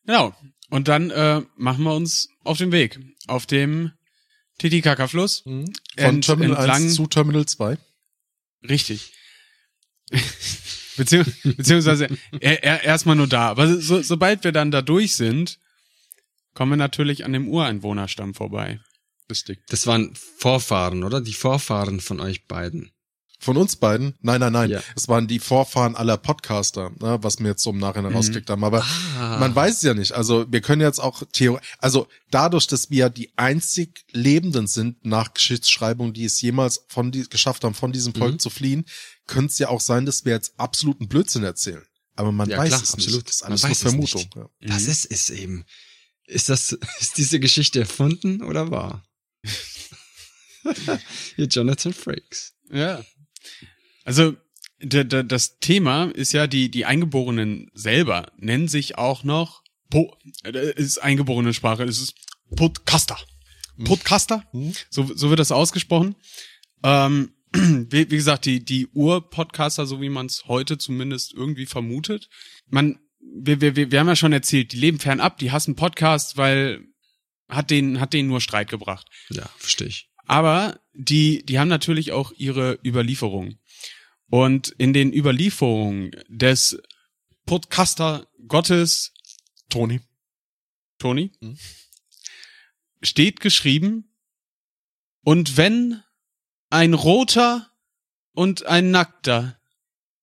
[0.04, 0.34] Genau.
[0.70, 3.92] Und dann äh, machen wir uns auf den Weg auf dem
[4.58, 5.40] Titicaca-Fluss.
[5.40, 7.78] Von Ent- Terminal entlang- 1 zu Terminal 2.
[8.68, 9.12] Richtig.
[10.96, 12.08] Beziehungs beziehungsweise
[12.40, 13.48] er, er, erstmal nur da.
[13.48, 15.58] Aber so, sobald wir dann da durch sind,
[16.54, 18.80] kommen wir natürlich an dem Ureinwohnerstamm vorbei.
[19.30, 19.60] Richtig.
[19.68, 21.20] Das waren Vorfahren, oder?
[21.20, 22.90] Die Vorfahren von euch beiden.
[23.48, 24.14] Von uns beiden?
[24.20, 24.68] Nein, nein, nein.
[24.68, 24.82] Ja.
[24.94, 28.16] Es waren die Vorfahren aller Podcaster, ne, was wir jetzt so im Nachhinein Mhm.
[28.18, 28.62] rausgekriegt haben.
[28.62, 28.84] Aber
[29.18, 29.38] Ah.
[29.40, 30.12] man weiß es ja nicht.
[30.12, 35.32] Also wir können jetzt auch Theo, also dadurch, dass wir die einzig Lebenden sind nach
[35.32, 38.38] Geschichtsschreibung, die es jemals von die, geschafft haben, von diesem Volk Mhm.
[38.38, 38.84] zu fliehen,
[39.26, 41.86] könnte es ja auch sein, dass wir jetzt absoluten Blödsinn erzählen.
[42.16, 43.14] Aber man Ja, weiß klar, es absolut.
[43.24, 43.28] nicht.
[43.28, 44.20] Das ist Man alles weiß nur es Vermutung.
[44.20, 44.36] nicht.
[44.60, 44.74] Ja.
[44.74, 45.64] Das ist es eben.
[46.26, 49.04] Ist das, ist diese Geschichte erfunden oder wahr?
[51.38, 52.52] Ihr Jonathan Frakes.
[52.70, 53.02] Ja.
[54.08, 54.32] Also
[54.80, 60.96] das Thema ist ja, die, die Eingeborenen selber nennen sich auch noch, po, äh, ist
[60.96, 62.14] eingeborene Sprache, es ist
[62.56, 63.18] Podcaster.
[63.84, 64.72] Podcaster, Mhm.
[64.88, 66.14] so, so wird das ausgesprochen.
[66.82, 72.30] Ähm, wie, wie gesagt, die, die Ur-Podcaster, so wie man es heute zumindest irgendwie vermutet.
[72.70, 76.38] Man, wir, wir, wir wir haben ja schon erzählt, die leben fernab, die hassen Podcasts,
[76.38, 76.80] weil
[77.50, 79.06] hat denen, hat denen nur Streit gebracht.
[79.28, 80.08] Ja, verstehe ich.
[80.26, 83.58] Aber die, die haben natürlich auch ihre Überlieferung.
[84.30, 86.80] Und in den Überlieferungen des
[87.46, 89.12] Podcaster Gottes
[89.70, 90.00] Toni.
[90.98, 91.58] Toni Mhm.
[93.02, 94.04] steht geschrieben,
[95.22, 96.02] und wenn
[96.70, 97.70] ein roter
[98.32, 99.57] und ein nackter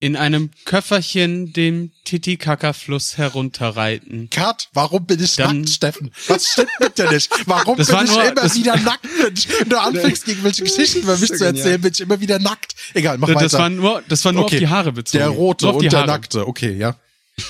[0.06, 4.30] in einem Köfferchen dem Titicacca-Fluss herunterreiten.
[4.30, 6.12] Kat, warum bin ich Dann- nackt, Steffen?
[6.28, 7.32] Was stimmt mit dir nicht?
[7.48, 9.08] Warum Das bin war ich nur- immer das- wieder nackt?
[9.60, 12.38] Wenn du anfängst, gegen welche Geschichten über mich So zu erzählen, bin ich immer wieder
[12.38, 12.76] nackt.
[12.94, 13.58] Egal, mach Das weiter.
[13.58, 14.56] war nur, das war nur Okay.
[14.58, 15.18] auf die Haare bezogen.
[15.24, 16.12] der rote Nur auf die und der Haare.
[16.12, 16.48] nackte.
[16.48, 17.00] Okay, ja.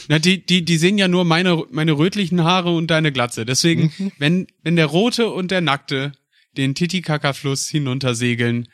[0.08, 3.46] Na, die, die, die sehen ja nur meine, meine rötlichen Haare und deine Glatze.
[3.46, 4.12] Deswegen, Mhm.
[4.18, 6.14] wenn, wenn der rote und der nackte
[6.56, 8.70] den Titicaca-Fluss hinuntersegeln,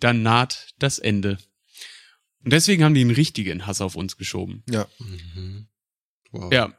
[0.00, 1.36] dann naht das Ende.
[2.46, 4.62] Und deswegen haben die einen richtigen Hass auf uns geschoben.
[4.70, 4.86] Ja.
[5.00, 5.66] Mhm.
[6.30, 6.52] Wow.
[6.52, 6.78] Ja.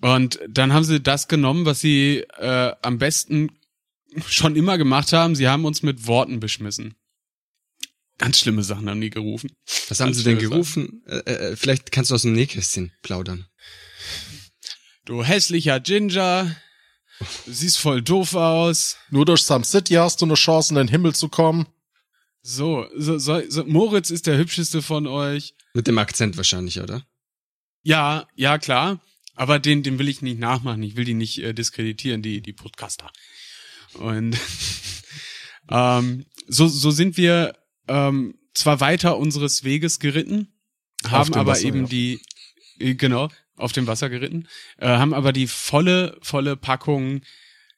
[0.00, 3.60] Und dann haben sie das genommen, was sie äh, am besten
[4.26, 5.36] schon immer gemacht haben.
[5.36, 6.96] Sie haben uns mit Worten beschmissen.
[8.18, 9.52] Ganz schlimme Sachen haben die gerufen.
[9.88, 11.04] Was haben Ganz sie denn gerufen?
[11.06, 13.46] Äh, äh, vielleicht kannst du aus dem Nähkästchen plaudern.
[15.04, 16.56] Du hässlicher Ginger,
[17.46, 18.96] du siehst voll doof aus.
[19.10, 21.68] Nur durch Sam City hast du eine Chance, in den Himmel zu kommen.
[22.50, 25.54] So, so, so, so Moritz ist der hübscheste von euch.
[25.74, 27.06] Mit dem Akzent wahrscheinlich, oder?
[27.82, 29.02] Ja, ja, klar.
[29.34, 30.82] Aber den, den will ich nicht nachmachen.
[30.82, 33.12] Ich will die nicht äh, diskreditieren, die, die Podcaster.
[33.92, 34.38] Und
[35.70, 37.54] ähm, so, so sind wir
[37.86, 40.48] ähm, zwar weiter unseres Weges geritten,
[41.06, 41.88] haben aber Wasser, eben ja.
[41.88, 42.20] die,
[42.78, 47.20] äh, genau, auf dem Wasser geritten, äh, haben aber die volle, volle Packung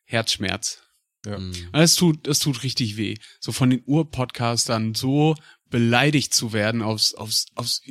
[0.04, 0.80] Herzschmerz.
[1.26, 1.38] Ja.
[1.38, 1.52] Mhm.
[1.72, 3.16] Es tut, es tut richtig weh.
[3.40, 5.34] So von den Urpodcastern so
[5.68, 7.82] beleidigt zu werden aufs, aufs, aufs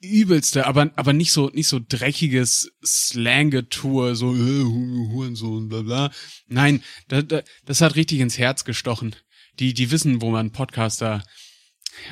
[0.00, 6.10] übelste, aber, aber nicht so, nicht so dreckiges Slang-Tour, so, äh, Hu- Hurensohn, bla, bla.
[6.46, 9.16] Nein, da, da, das hat richtig ins Herz gestochen.
[9.58, 11.24] Die, die wissen, wo man Podcaster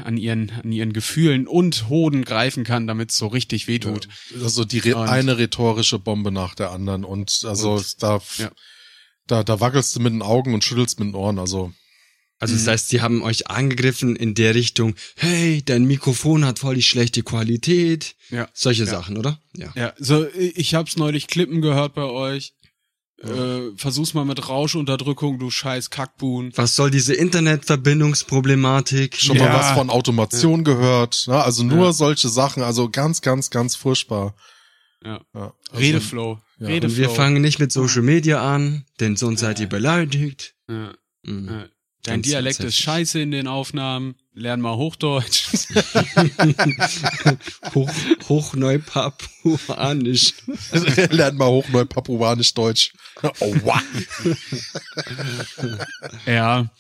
[0.02, 4.08] an ihren, an ihren Gefühlen und Hoden greifen kann, damit es so richtig weh tut.
[4.42, 8.50] Also die re Und- eine rhetorische Bombe nach der anderen und also Und- da, ja.
[9.26, 11.38] Da, da wackelst du mit den Augen und schüttelst mit den Ohren.
[11.38, 11.72] Also
[12.38, 12.58] Also Mhm.
[12.58, 16.82] das heißt, die haben euch angegriffen in der Richtung, hey, dein Mikrofon hat voll die
[16.82, 18.14] schlechte Qualität.
[18.28, 18.46] Ja.
[18.52, 18.90] Solche Ja.
[18.90, 19.40] Sachen, oder?
[19.56, 19.72] Ja.
[19.74, 22.52] Ja, so, ich hab's neulich Klippen gehört bei euch.
[23.22, 26.52] Äh, versuch's mal mit Rauschunterdrückung, du scheiß Kackbuhn.
[26.56, 29.16] Was soll diese Internetverbindungsproblematik?
[29.16, 29.44] schon Ja.
[29.46, 31.24] mal was von Automation gehört.
[31.28, 31.42] Ne?
[31.42, 31.92] Also nur Ja.
[31.92, 32.62] solche Sachen.
[32.62, 34.34] Also ganz, ganz, ganz furchtbar.
[35.04, 35.20] Ja.
[35.34, 35.54] Ja.
[35.70, 36.38] Also, Redeflow.
[36.58, 36.66] Ja.
[36.68, 36.90] Redeflow.
[36.90, 40.54] Und wir fangen nicht mit Social Media an, denn sonst seid ihr beleidigt.
[40.68, 41.48] Ja, Mhm.
[41.48, 41.68] ja.
[42.02, 44.14] Dein Ganz, Dialekt ganz ist scheiße in den Aufnahmen.
[44.32, 45.48] Lern mal Hochdeutsch.
[47.74, 47.90] Hoch,
[48.28, 50.34] Hochneupapuanisch.
[51.10, 52.92] Lernt mal hoch neu Papuanisch Deutsch.
[53.40, 53.82] Oh, wow.
[56.26, 56.70] ja.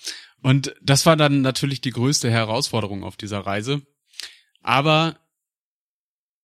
[0.42, 3.82] Und das war dann natürlich die größte Herausforderung auf dieser Reise.
[4.62, 5.18] Aber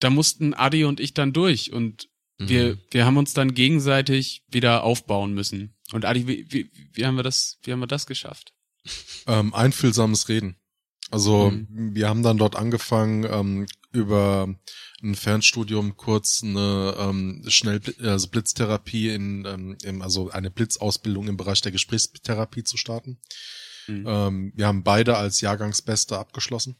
[0.00, 2.78] da mussten Adi und ich dann durch und Mhm.
[2.90, 5.76] wir haben uns dann gegenseitig wieder aufbauen müssen.
[5.92, 8.52] Und Adi, wie, wie, wie haben wir das, wie haben wir das geschafft?
[9.26, 10.56] ähm, einfühlsames Reden.
[11.10, 11.94] Also Mhm.
[11.94, 14.48] wir haben dann dort angefangen, ähm, über
[15.02, 21.36] ein Fernstudium kurz eine ähm, schnell also Blitztherapie in, ähm, im, also eine Blitzausbildung im
[21.36, 23.20] Bereich der Gesprächstherapie zu starten.
[23.86, 24.04] Mhm.
[24.06, 26.76] Ähm, wir haben beide als Jahrgangsbeste abgeschlossen.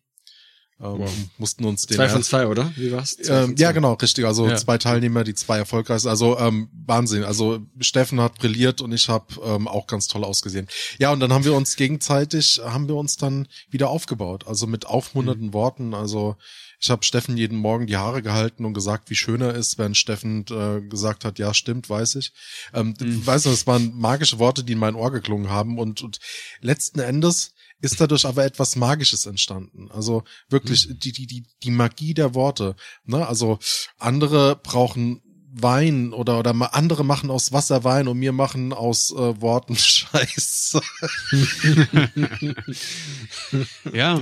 [0.82, 1.10] Ähm, Wow.
[1.38, 2.72] Mussten uns den Zwei von zwei, oder?
[2.76, 3.16] Wie war's?
[3.28, 4.24] Ähm, ja, genau, richtig.
[4.24, 4.56] Also Ja.
[4.56, 6.04] zwei Teilnehmer, die zwei erfolgreich.
[6.06, 7.22] Also ähm, Wahnsinn.
[7.24, 10.66] Also Steffen hat brilliert und ich habe ähm, auch ganz toll ausgesehen.
[10.98, 14.46] Ja, und dann haben wir uns gegenseitig, haben wir uns dann wieder aufgebaut.
[14.46, 15.52] Also mit aufmunternden Mhm.
[15.52, 15.94] Worten.
[15.94, 16.36] Also
[16.80, 19.94] ich habe Steffen jeden Morgen die Haare gehalten und gesagt, wie schön er ist, wenn
[19.94, 22.32] Steffen äh, gesagt hat, ja, stimmt, weiß ich.
[22.74, 23.24] Ähm, Mhm.
[23.24, 26.18] Weißt du, das waren magische Worte, die in mein Ohr geklungen haben und, und
[26.60, 29.90] letzten Endes ist dadurch aber etwas Magisches entstanden.
[29.90, 30.98] Also wirklich Mhm.
[31.00, 32.76] die, die, die, die Magie der Worte.
[33.04, 33.26] Ne?
[33.26, 33.58] Also
[33.98, 35.20] andere brauchen
[35.54, 40.80] Wein oder oder andere machen aus Wasser Wein und wir machen aus äh, Worten Scheiße.
[43.92, 44.20] Ja.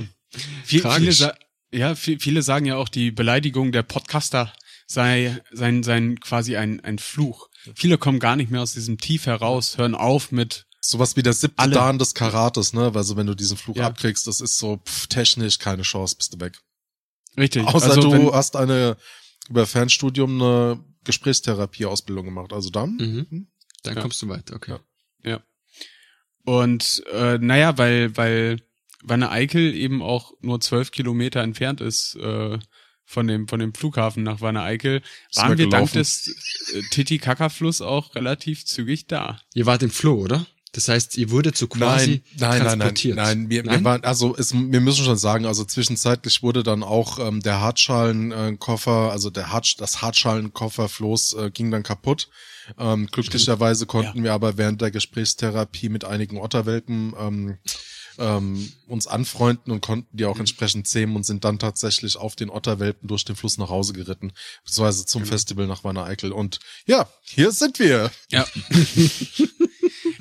[0.63, 1.35] Viel, viele,
[1.73, 4.53] ja, viel, viele sagen ja auch, die Beleidigung der Podcaster
[4.87, 7.49] sei sein, sein quasi ein, ein Fluch.
[7.75, 11.33] Viele kommen gar nicht mehr aus diesem Tief heraus, hören auf mit Sowas wie der
[11.33, 11.75] siebte Alle.
[11.75, 12.91] Dan des Karates, ne?
[12.95, 13.85] Also wenn du diesen Fluch Ja.
[13.87, 16.57] abkriegst, das ist so pff, technisch keine Chance, bist du weg.
[17.37, 17.65] richtig.
[17.67, 18.97] Außer also, du wenn, hast eine
[19.49, 22.51] über Fernstudium eine Gesprächstherapie-Ausbildung gemacht.
[22.53, 23.47] Also dann Mhm.
[23.83, 24.01] Dann Ja.
[24.01, 24.77] kommst du weiter, okay.
[25.23, 25.41] Ja.
[26.43, 28.57] Und äh, naja, weil, weil
[29.03, 32.59] Wanne Eickel eben auch nur zwölf Kilometer entfernt ist äh,
[33.05, 35.01] von dem von dem Flughafen nach Wanne Eickel,
[35.35, 36.27] waren wir dank des
[36.73, 39.39] äh, Titicaca-Fluss auch relativ zügig da.
[39.53, 40.45] Ihr wart im Floh, oder?
[40.73, 43.15] Das heißt, ihr wurdet so quasi nein, nein, nein, nein, transportiert.
[43.17, 43.83] nein, wir, wir Nein?
[43.83, 49.11] waren, also es, wir müssen schon sagen, also zwischenzeitlich wurde dann auch ähm, der Hartschalenkoffer,
[49.11, 52.29] also der Hart, das Hartschalenkofferfloß äh, ging dann kaputt.
[52.77, 57.57] Ähm, glücklicherweise konnten wir aber während der Gesprächstherapie mit einigen Otterwelpen ähm,
[58.17, 62.49] ähm, uns anfreunden und konnten die auch entsprechend zähmen und sind dann tatsächlich auf den
[62.49, 64.31] Otterwelpen durch den Fluss nach Hause geritten,
[64.63, 66.31] beziehungsweise zum Festival nach Wanne Eickel.
[66.31, 68.11] Und ja, hier sind wir.
[68.29, 68.45] Ja.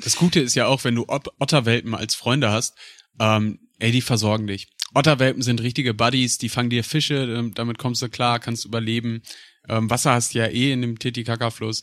[0.01, 2.75] das Gute ist ja auch, wenn du Ot Otterwelpen als Freunde hast,
[3.19, 4.69] ähm, ey, die versorgen dich.
[4.95, 9.23] Otterwelpen sind richtige Buddies, die fangen dir Fische, ähm, damit kommst du klar, kannst überleben.
[9.69, 11.83] Ähm, Wasser hast du ja eh in dem Titicaca-Fluss.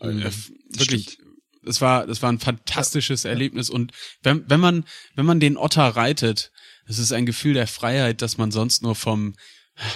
[0.00, 0.30] Äh, Mhm, äh,
[0.78, 1.18] wirklich,
[1.64, 3.70] es war, das war ein fantastisches Erlebnis.
[3.70, 6.52] Und wenn, wenn man, wenn man den Otter reitet,
[6.86, 9.34] das ist ein Gefühl der Freiheit, das man sonst nur vom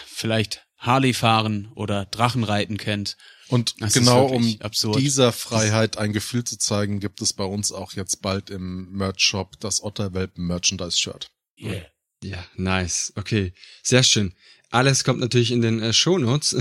[0.07, 3.17] vielleicht Harley fahren oder Drachenreiten kennt.
[3.51, 4.99] Und Das genau um absurd.
[5.01, 9.59] dieser Freiheit ein Gefühl zu zeigen, gibt es bei uns auch jetzt bald im Merch-Shop
[9.61, 11.31] das Otterwelpen Merchandise-Shirt.
[11.61, 11.85] Yeah.
[12.23, 13.13] Ja, nice.
[13.17, 14.35] Okay, sehr schön.
[14.73, 16.53] Alles kommt natürlich in den äh, Shownotes.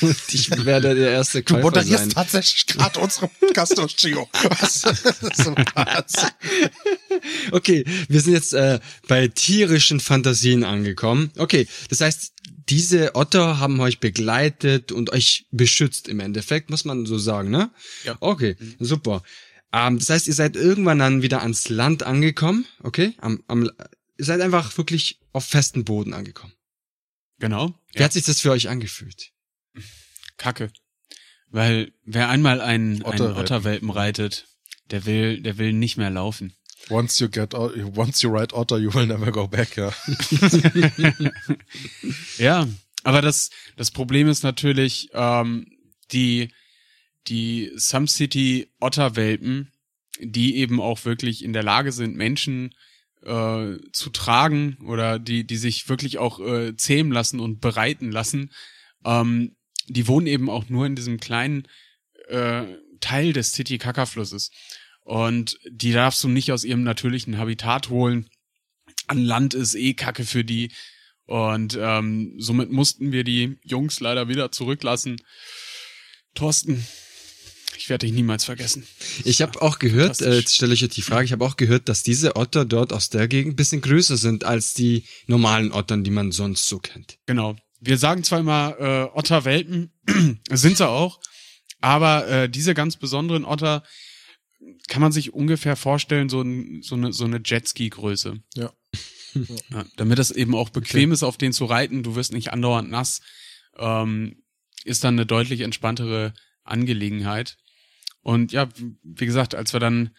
[0.00, 2.10] Und ich werde der erste Du Käufer moderierst sein.
[2.10, 4.28] tatsächlich gerade unsere Podcast durch, Gio.
[4.42, 6.26] Was?
[7.52, 11.30] Okay, wir sind jetzt äh, bei tierischen Fantasien angekommen.
[11.36, 12.32] Okay, das heißt,
[12.72, 17.70] diese Otter haben euch begleitet und euch beschützt im Endeffekt, muss man so sagen, ne?
[18.02, 18.16] Ja.
[18.20, 19.22] Okay, super.
[19.74, 23.12] Ähm, das heißt, ihr seid irgendwann dann wieder ans Land angekommen, okay?
[23.18, 23.64] Am, am,
[24.16, 26.54] ihr seid einfach wirklich auf festen Boden angekommen.
[27.40, 27.78] Genau.
[27.92, 29.32] Wie hat sich das für euch angefühlt?
[30.38, 30.72] Kacke.
[31.50, 33.36] Weil wer einmal einen, einen Otterwelpen.
[33.38, 34.46] Otterwelpen reitet,
[34.90, 36.54] der will, der will nicht mehr laufen.
[36.90, 39.92] Once you get, once you ride otter, you will never go back, ja.
[42.38, 42.68] Ja,
[43.04, 45.66] aber das, das Problem ist natürlich, ähm,
[46.12, 46.48] die,
[47.28, 49.72] die Some City Otterwelpen,
[50.20, 52.74] die eben auch wirklich in der Lage sind, Menschen
[53.22, 58.52] äh, zu tragen oder die, die sich wirklich auch äh, zähmen lassen und bereiten lassen,
[59.04, 59.56] ähm,
[59.88, 61.66] die wohnen eben auch nur in diesem kleinen
[62.28, 62.64] äh,
[63.00, 64.50] Teil des Titicaca-Flusses.
[65.02, 68.28] Und die darfst du nicht aus ihrem natürlichen Habitat holen.
[69.08, 70.72] An Land ist eh Kacke für die.
[71.26, 75.16] Und ähm, somit mussten wir die Jungs leider wieder zurücklassen.
[76.34, 76.86] Thorsten,
[77.76, 78.86] ich werde dich niemals vergessen.
[79.24, 81.88] Ich habe auch gehört, äh, jetzt stelle ich euch die Frage, ich habe auch gehört,
[81.88, 86.10] dass diese Otter dort aus der Gegend bisschen größer sind als die normalen Ottern, die
[86.10, 87.18] man sonst so kennt.
[87.26, 87.56] Genau.
[87.80, 89.92] Wir sagen zwar immer äh, Otterwelpen,
[90.50, 91.20] sind sie auch,
[91.80, 93.82] aber äh, diese ganz besonderen Otter
[94.88, 98.40] kann man sich ungefähr vorstellen, so, ein, so eine, so eine Jetski-Größe.
[98.54, 98.72] Ja.
[99.70, 102.90] Ja, damit es eben auch bequem ist, auf den zu reiten, du wirst nicht andauernd
[102.90, 103.22] nass,
[103.78, 104.42] ähm,
[104.84, 107.56] ist dann eine deutlich entspanntere Angelegenheit.
[108.20, 108.68] Und ja,
[109.02, 110.10] wie gesagt, als wir dann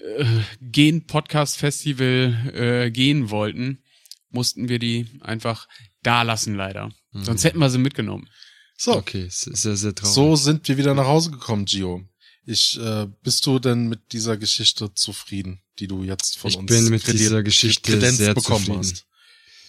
[0.00, 0.24] äh,
[0.60, 3.84] Gen Podcast Festival äh, gehen wollten,
[4.30, 5.68] mussten wir die einfach
[6.02, 6.90] da lassen leider.
[7.12, 8.28] Sonst hätten wir sie mitgenommen.
[8.76, 10.14] So, Okay, sehr, sehr traurig.
[10.14, 12.02] so sind wir wieder nach Hause gekommen, Gio.
[12.44, 16.70] Ich, äh, bist du denn mit dieser Geschichte zufrieden, die du jetzt von Ich uns
[16.70, 18.78] bin mit dieser Geschichte kredenzt sehr zufrieden.
[18.78, 19.06] hast?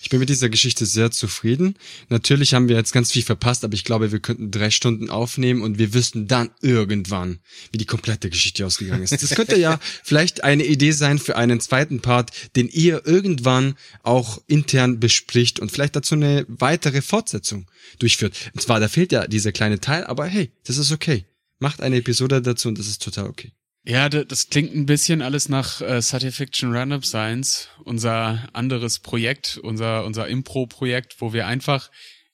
[0.03, 1.75] Ich bin mit dieser Geschichte sehr zufrieden.
[2.09, 5.61] Natürlich haben wir jetzt ganz viel verpasst, aber ich glaube, wir könnten drei Stunden aufnehmen
[5.61, 7.39] und wir wüssten dann irgendwann,
[7.71, 9.13] wie die komplette Geschichte ausgegangen ist.
[9.23, 14.41] Das könnte ja vielleicht eine Idee sein für einen zweiten Part, den ihr irgendwann auch
[14.47, 18.35] intern bespricht und vielleicht dazu eine weitere Fortsetzung durchführt.
[18.53, 21.23] Und zwar, da fehlt ja dieser kleine Teil, aber hey, das ist okay.
[21.63, 23.53] Macht eine Episode dazu und das ist total okay.
[23.85, 30.03] Ja, das klingt ein bisschen alles nach äh, Science-Fiction Random Science, unser anderes Projekt, unser
[30.03, 31.89] unser Impro-Projekt, wo wir einfach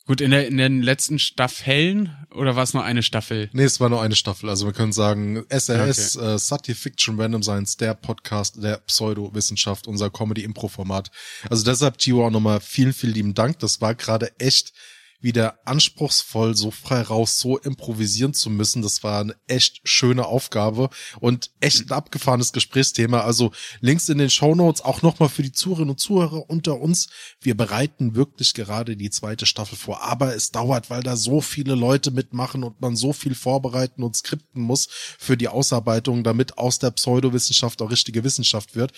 [0.08, 3.52] gut in der in den letzten Staffeln oder war es nur eine Staffel?
[3.54, 4.50] Nee, es war nur eine Staffel.
[4.50, 10.10] Also wir können sagen, SRS, äh, Sati Fiction Random Science, der Podcast der Pseudowissenschaft, unser
[10.10, 11.12] Comedy-Impro-Format.
[11.52, 13.60] Also deshalb, Gio, auch nochmal vielen, vielen lieben Dank.
[13.60, 14.74] Das war gerade echt
[15.22, 18.82] wieder anspruchsvoll, so frei raus, so improvisieren zu müssen.
[18.82, 23.22] Das war eine echt schöne Aufgabe und echt ein abgefahrenes Gesprächsthema.
[23.22, 23.52] Also
[23.82, 27.08] Links in den Shownotes auch nochmal für die Zuhörerinnen und Zuhörer unter uns.
[27.42, 31.76] Wir bereiten wirklich gerade die zweite Staffel vor, aber es dauert, weil da so viele
[31.76, 36.80] Leute mitmachen und man so viel vorbereiten und skripten muss für die Ausarbeitung, damit aus
[36.80, 38.94] der Pseudowissenschaft auch richtige Wissenschaft wird.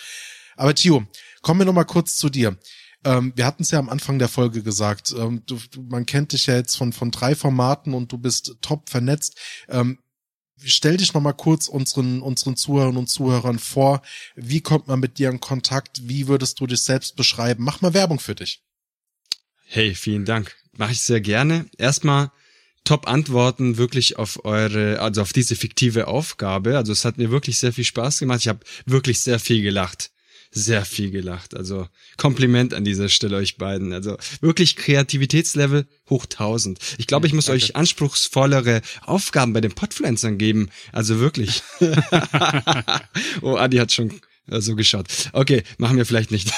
[0.55, 1.03] Aber Tio,
[1.41, 2.57] kommen wir nochmal kurz zu dir.
[3.03, 5.13] Ähm, wir hatten es ja am Anfang der Folge gesagt.
[5.17, 8.55] Ähm, du, du, man kennt dich ja jetzt von, von drei Formaten und du bist
[8.61, 9.39] top vernetzt.
[9.69, 9.99] Ähm,
[10.63, 14.01] stell dich noch mal kurz unseren, unseren Zuhörern und Zuhörern vor.
[14.35, 16.07] Wie kommt man mit dir in Kontakt?
[16.07, 17.63] Wie würdest du dich selbst beschreiben?
[17.63, 18.61] Mach mal Werbung für dich.
[19.65, 20.55] Hey, vielen Dank.
[20.73, 21.65] Mache ich sehr gerne.
[21.77, 22.31] Erstmal
[22.83, 26.77] Top-Antworten wirklich auf eure, also auf diese fiktive Aufgabe.
[26.77, 28.39] Also es hat mir wirklich sehr viel Spaß gemacht.
[28.41, 30.10] Ich habe wirklich sehr viel gelacht.
[30.53, 31.55] Sehr viel gelacht.
[31.55, 31.87] Also
[32.17, 33.93] Kompliment an dieser Stelle euch beiden.
[33.93, 36.77] Also wirklich Kreativitätslevel hoch 1000.
[36.97, 37.63] Ich glaube, ich muss Danke.
[37.63, 40.69] euch anspruchsvollere Aufgaben bei den Podpflanzern geben.
[40.91, 41.63] Also wirklich.
[43.41, 45.07] oh, Adi hat schon äh, so geschaut.
[45.31, 46.51] Okay, machen wir vielleicht nicht.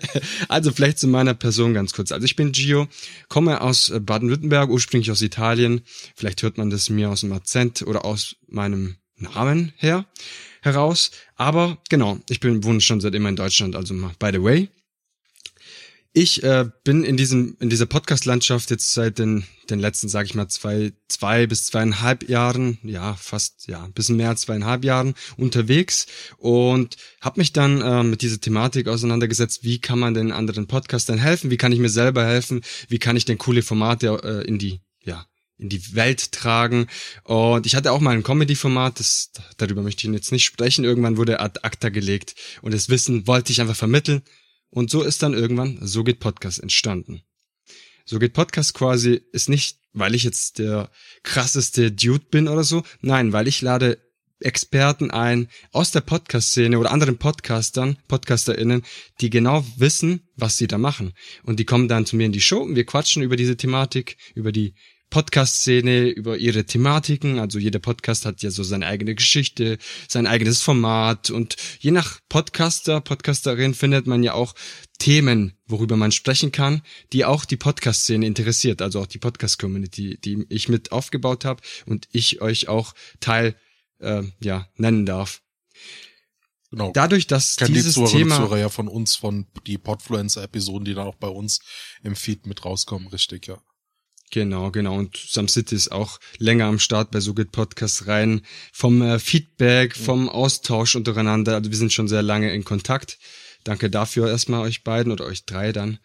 [0.48, 2.12] also vielleicht zu meiner Person ganz kurz.
[2.12, 2.86] Also ich bin Gio,
[3.28, 5.80] komme aus äh, Baden-Württemberg, ursprünglich aus Italien.
[6.14, 10.06] Vielleicht hört man das mir aus dem Akzent oder aus meinem Namen her
[10.62, 11.10] heraus.
[11.36, 14.68] Aber genau, ich bin wohne schon seit immer in Deutschland, also by the way.
[16.12, 20.34] Ich äh, bin in diesem in dieser Podcast-Landschaft jetzt seit den den letzten, sage ich
[20.34, 25.14] mal, zwei zwei bis zweieinhalb Jahren, ja fast ja ein bisschen mehr als zweieinhalb Jahren
[25.36, 29.62] unterwegs und habe mich dann äh, mit dieser Thematik auseinandergesetzt.
[29.62, 31.52] Wie kann man den anderen Podcastern helfen?
[31.52, 32.62] Wie kann ich mir selber helfen?
[32.88, 34.80] Wie kann ich denn coole Formate äh, in die
[35.60, 36.86] in die Welt tragen.
[37.24, 39.02] Und ich hatte auch mal ein Comedy-Format,
[39.58, 40.84] darüber möchte ich jetzt nicht sprechen.
[40.84, 44.22] Irgendwann wurde ad acta gelegt und das Wissen wollte ich einfach vermitteln.
[44.70, 47.22] Und so ist dann irgendwann So geht Podcast entstanden.
[48.04, 50.90] So geht Podcast quasi ist nicht, weil ich jetzt der
[51.22, 52.82] krasseste Dude bin oder so.
[53.00, 53.98] Nein, weil ich lade
[54.40, 58.82] Experten ein aus der Podcast-Szene oder anderen Podcastern, PodcasterInnen,
[59.20, 61.12] die genau wissen, was sie da machen.
[61.42, 64.16] Und die kommen dann zu mir in die Show und wir quatschen über diese Thematik,
[64.34, 64.74] über die
[65.10, 67.38] Podcast-Szene, über ihre Thematiken.
[67.38, 72.20] Also jeder Podcast hat ja so seine eigene Geschichte, sein eigenes Format und je nach
[72.28, 74.54] Podcaster, Podcasterin findet man ja auch
[74.98, 80.46] Themen, worüber man sprechen kann, die auch die Podcast-Szene interessiert, also auch die Podcast-Community, die
[80.48, 83.56] ich mit aufgebaut habe und ich euch auch Teil
[83.98, 85.42] äh, ja nennen darf.
[86.70, 86.92] Genau.
[86.92, 90.84] Dadurch, dass Kennt dieses die Zuhörerinnen und Thema Zuhörer ja von uns, von die Podfluencer-Episoden,
[90.84, 91.60] die dann auch bei uns
[92.04, 93.60] im Feed mit rauskommen, richtig, ja.
[94.30, 94.96] Genau, genau.
[94.96, 98.42] Und Sam City ist auch länger am Start bei So geht Podcast rein.
[98.72, 101.56] Vom äh, Feedback, vom Austausch untereinander.
[101.56, 103.18] Also wir sind schon sehr lange in Kontakt.
[103.64, 105.98] Danke dafür erstmal euch beiden oder euch drei dann.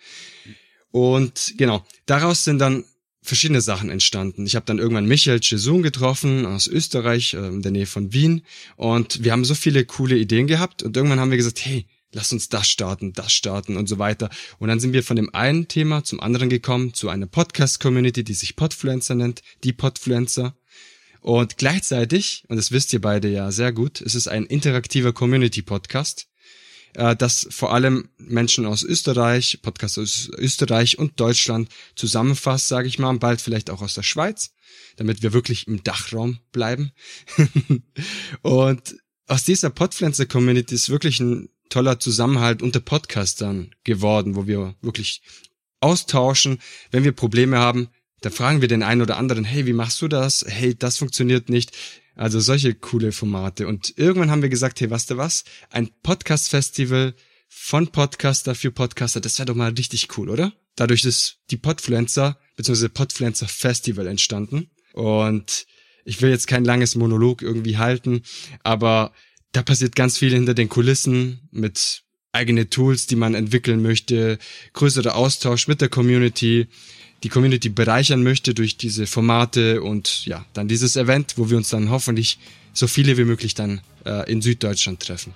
[0.91, 2.83] Und genau, daraus sind dann
[3.21, 4.45] verschiedene Sachen entstanden.
[4.45, 8.43] Ich habe dann irgendwann Michael Chesun getroffen aus Österreich, äh, in der Nähe von Wien.
[8.75, 10.83] Und wir haben so viele coole Ideen gehabt.
[10.83, 11.85] Und irgendwann haben wir gesagt, hey,
[12.15, 14.29] lass uns das starten, das starten und so weiter.
[14.57, 18.33] Und dann sind wir von dem einen Thema zum anderen gekommen, zu einer Podcast-Community, die
[18.33, 20.55] sich Podfluencer nennt, die Podfluencer.
[21.19, 26.27] Und gleichzeitig, und das wisst ihr beide ja sehr gut, es ist ein interaktiver Community-Podcast,
[26.93, 32.97] äh, das vor allem Menschen aus Österreich, Podcast aus Österreich und Deutschland zusammenfasst, sage ich
[32.97, 34.53] mal, bald vielleicht auch aus der Schweiz,
[34.95, 36.91] damit wir wirklich im Dachraum bleiben.
[38.41, 38.95] und
[39.27, 45.21] aus dieser Podpflanzer-Community ist wirklich ein toller Zusammenhalt unter Podcastern geworden, wo wir wirklich
[45.79, 46.59] austauschen.
[46.91, 47.89] Wenn wir Probleme haben,
[48.21, 50.45] dann fragen wir den einen oder anderen, hey, wie machst du das?
[50.47, 51.71] Hey, das funktioniert nicht.
[52.15, 53.67] Also solche coole Formate.
[53.67, 55.43] Und irgendwann haben wir gesagt, hey, weißt du was?
[55.69, 57.13] Ein Podcast-Festival
[57.47, 60.53] von Podcaster für Podcaster, das wäre doch mal richtig cool, oder?
[60.75, 62.89] Dadurch ist die Podfluencer bzw.
[62.89, 64.69] Podfluencer Festival entstanden.
[64.93, 65.65] Und
[66.05, 68.21] ich will jetzt kein langes Monolog irgendwie halten,
[68.63, 69.13] aber
[69.55, 74.37] da passiert ganz viel hinter den Kulissen mit eigene Tools, die man entwickeln möchte,
[74.73, 76.67] größerer Austausch mit der Community,
[77.23, 81.69] die Community bereichern möchte durch diese Formate und ja, dann dieses Event, wo wir uns
[81.69, 82.37] dann hoffentlich
[82.73, 85.33] so viele wie möglich dann äh, in Süddeutschland treffen.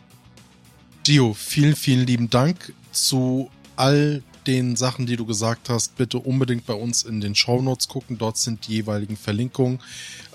[1.05, 5.95] Gio, vielen, vielen lieben Dank zu all den Sachen, die du gesagt hast.
[5.95, 8.17] Bitte unbedingt bei uns in den Show Notes gucken.
[8.17, 9.79] Dort sind die jeweiligen Verlinkungen.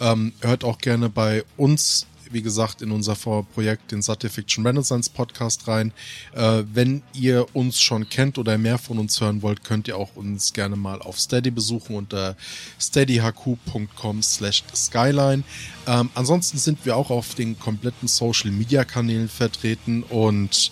[0.01, 5.11] Ähm, hört auch gerne bei uns wie gesagt, in unser Projekt, den Satte Fiction Renaissance
[5.11, 5.93] Podcast rein.
[6.35, 10.17] Äh, wenn ihr uns schon kennt oder mehr von uns hören wollt, könnt ihr auch
[10.17, 12.37] uns gerne mal auf Steady besuchen unter
[12.81, 15.45] steadyhq.com slash skyline.
[15.87, 20.71] Ähm, ansonsten sind wir auch auf den kompletten Social Media Kanälen vertreten und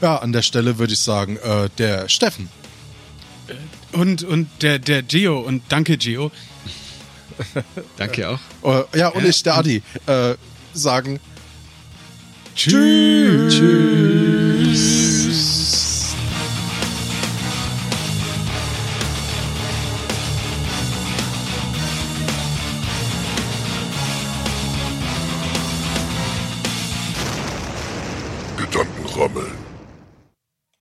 [0.00, 2.48] ja, an der Stelle würde ich sagen, äh, der Steffen.
[3.92, 6.30] Und, und der, der Gio und danke Gio.
[7.96, 8.38] danke auch.
[8.92, 9.82] Äh, ja, und ich, der Adi.
[10.06, 10.34] Äh,
[10.74, 11.18] sagen
[12.54, 13.52] Tschüss.
[13.52, 15.63] Tschüss.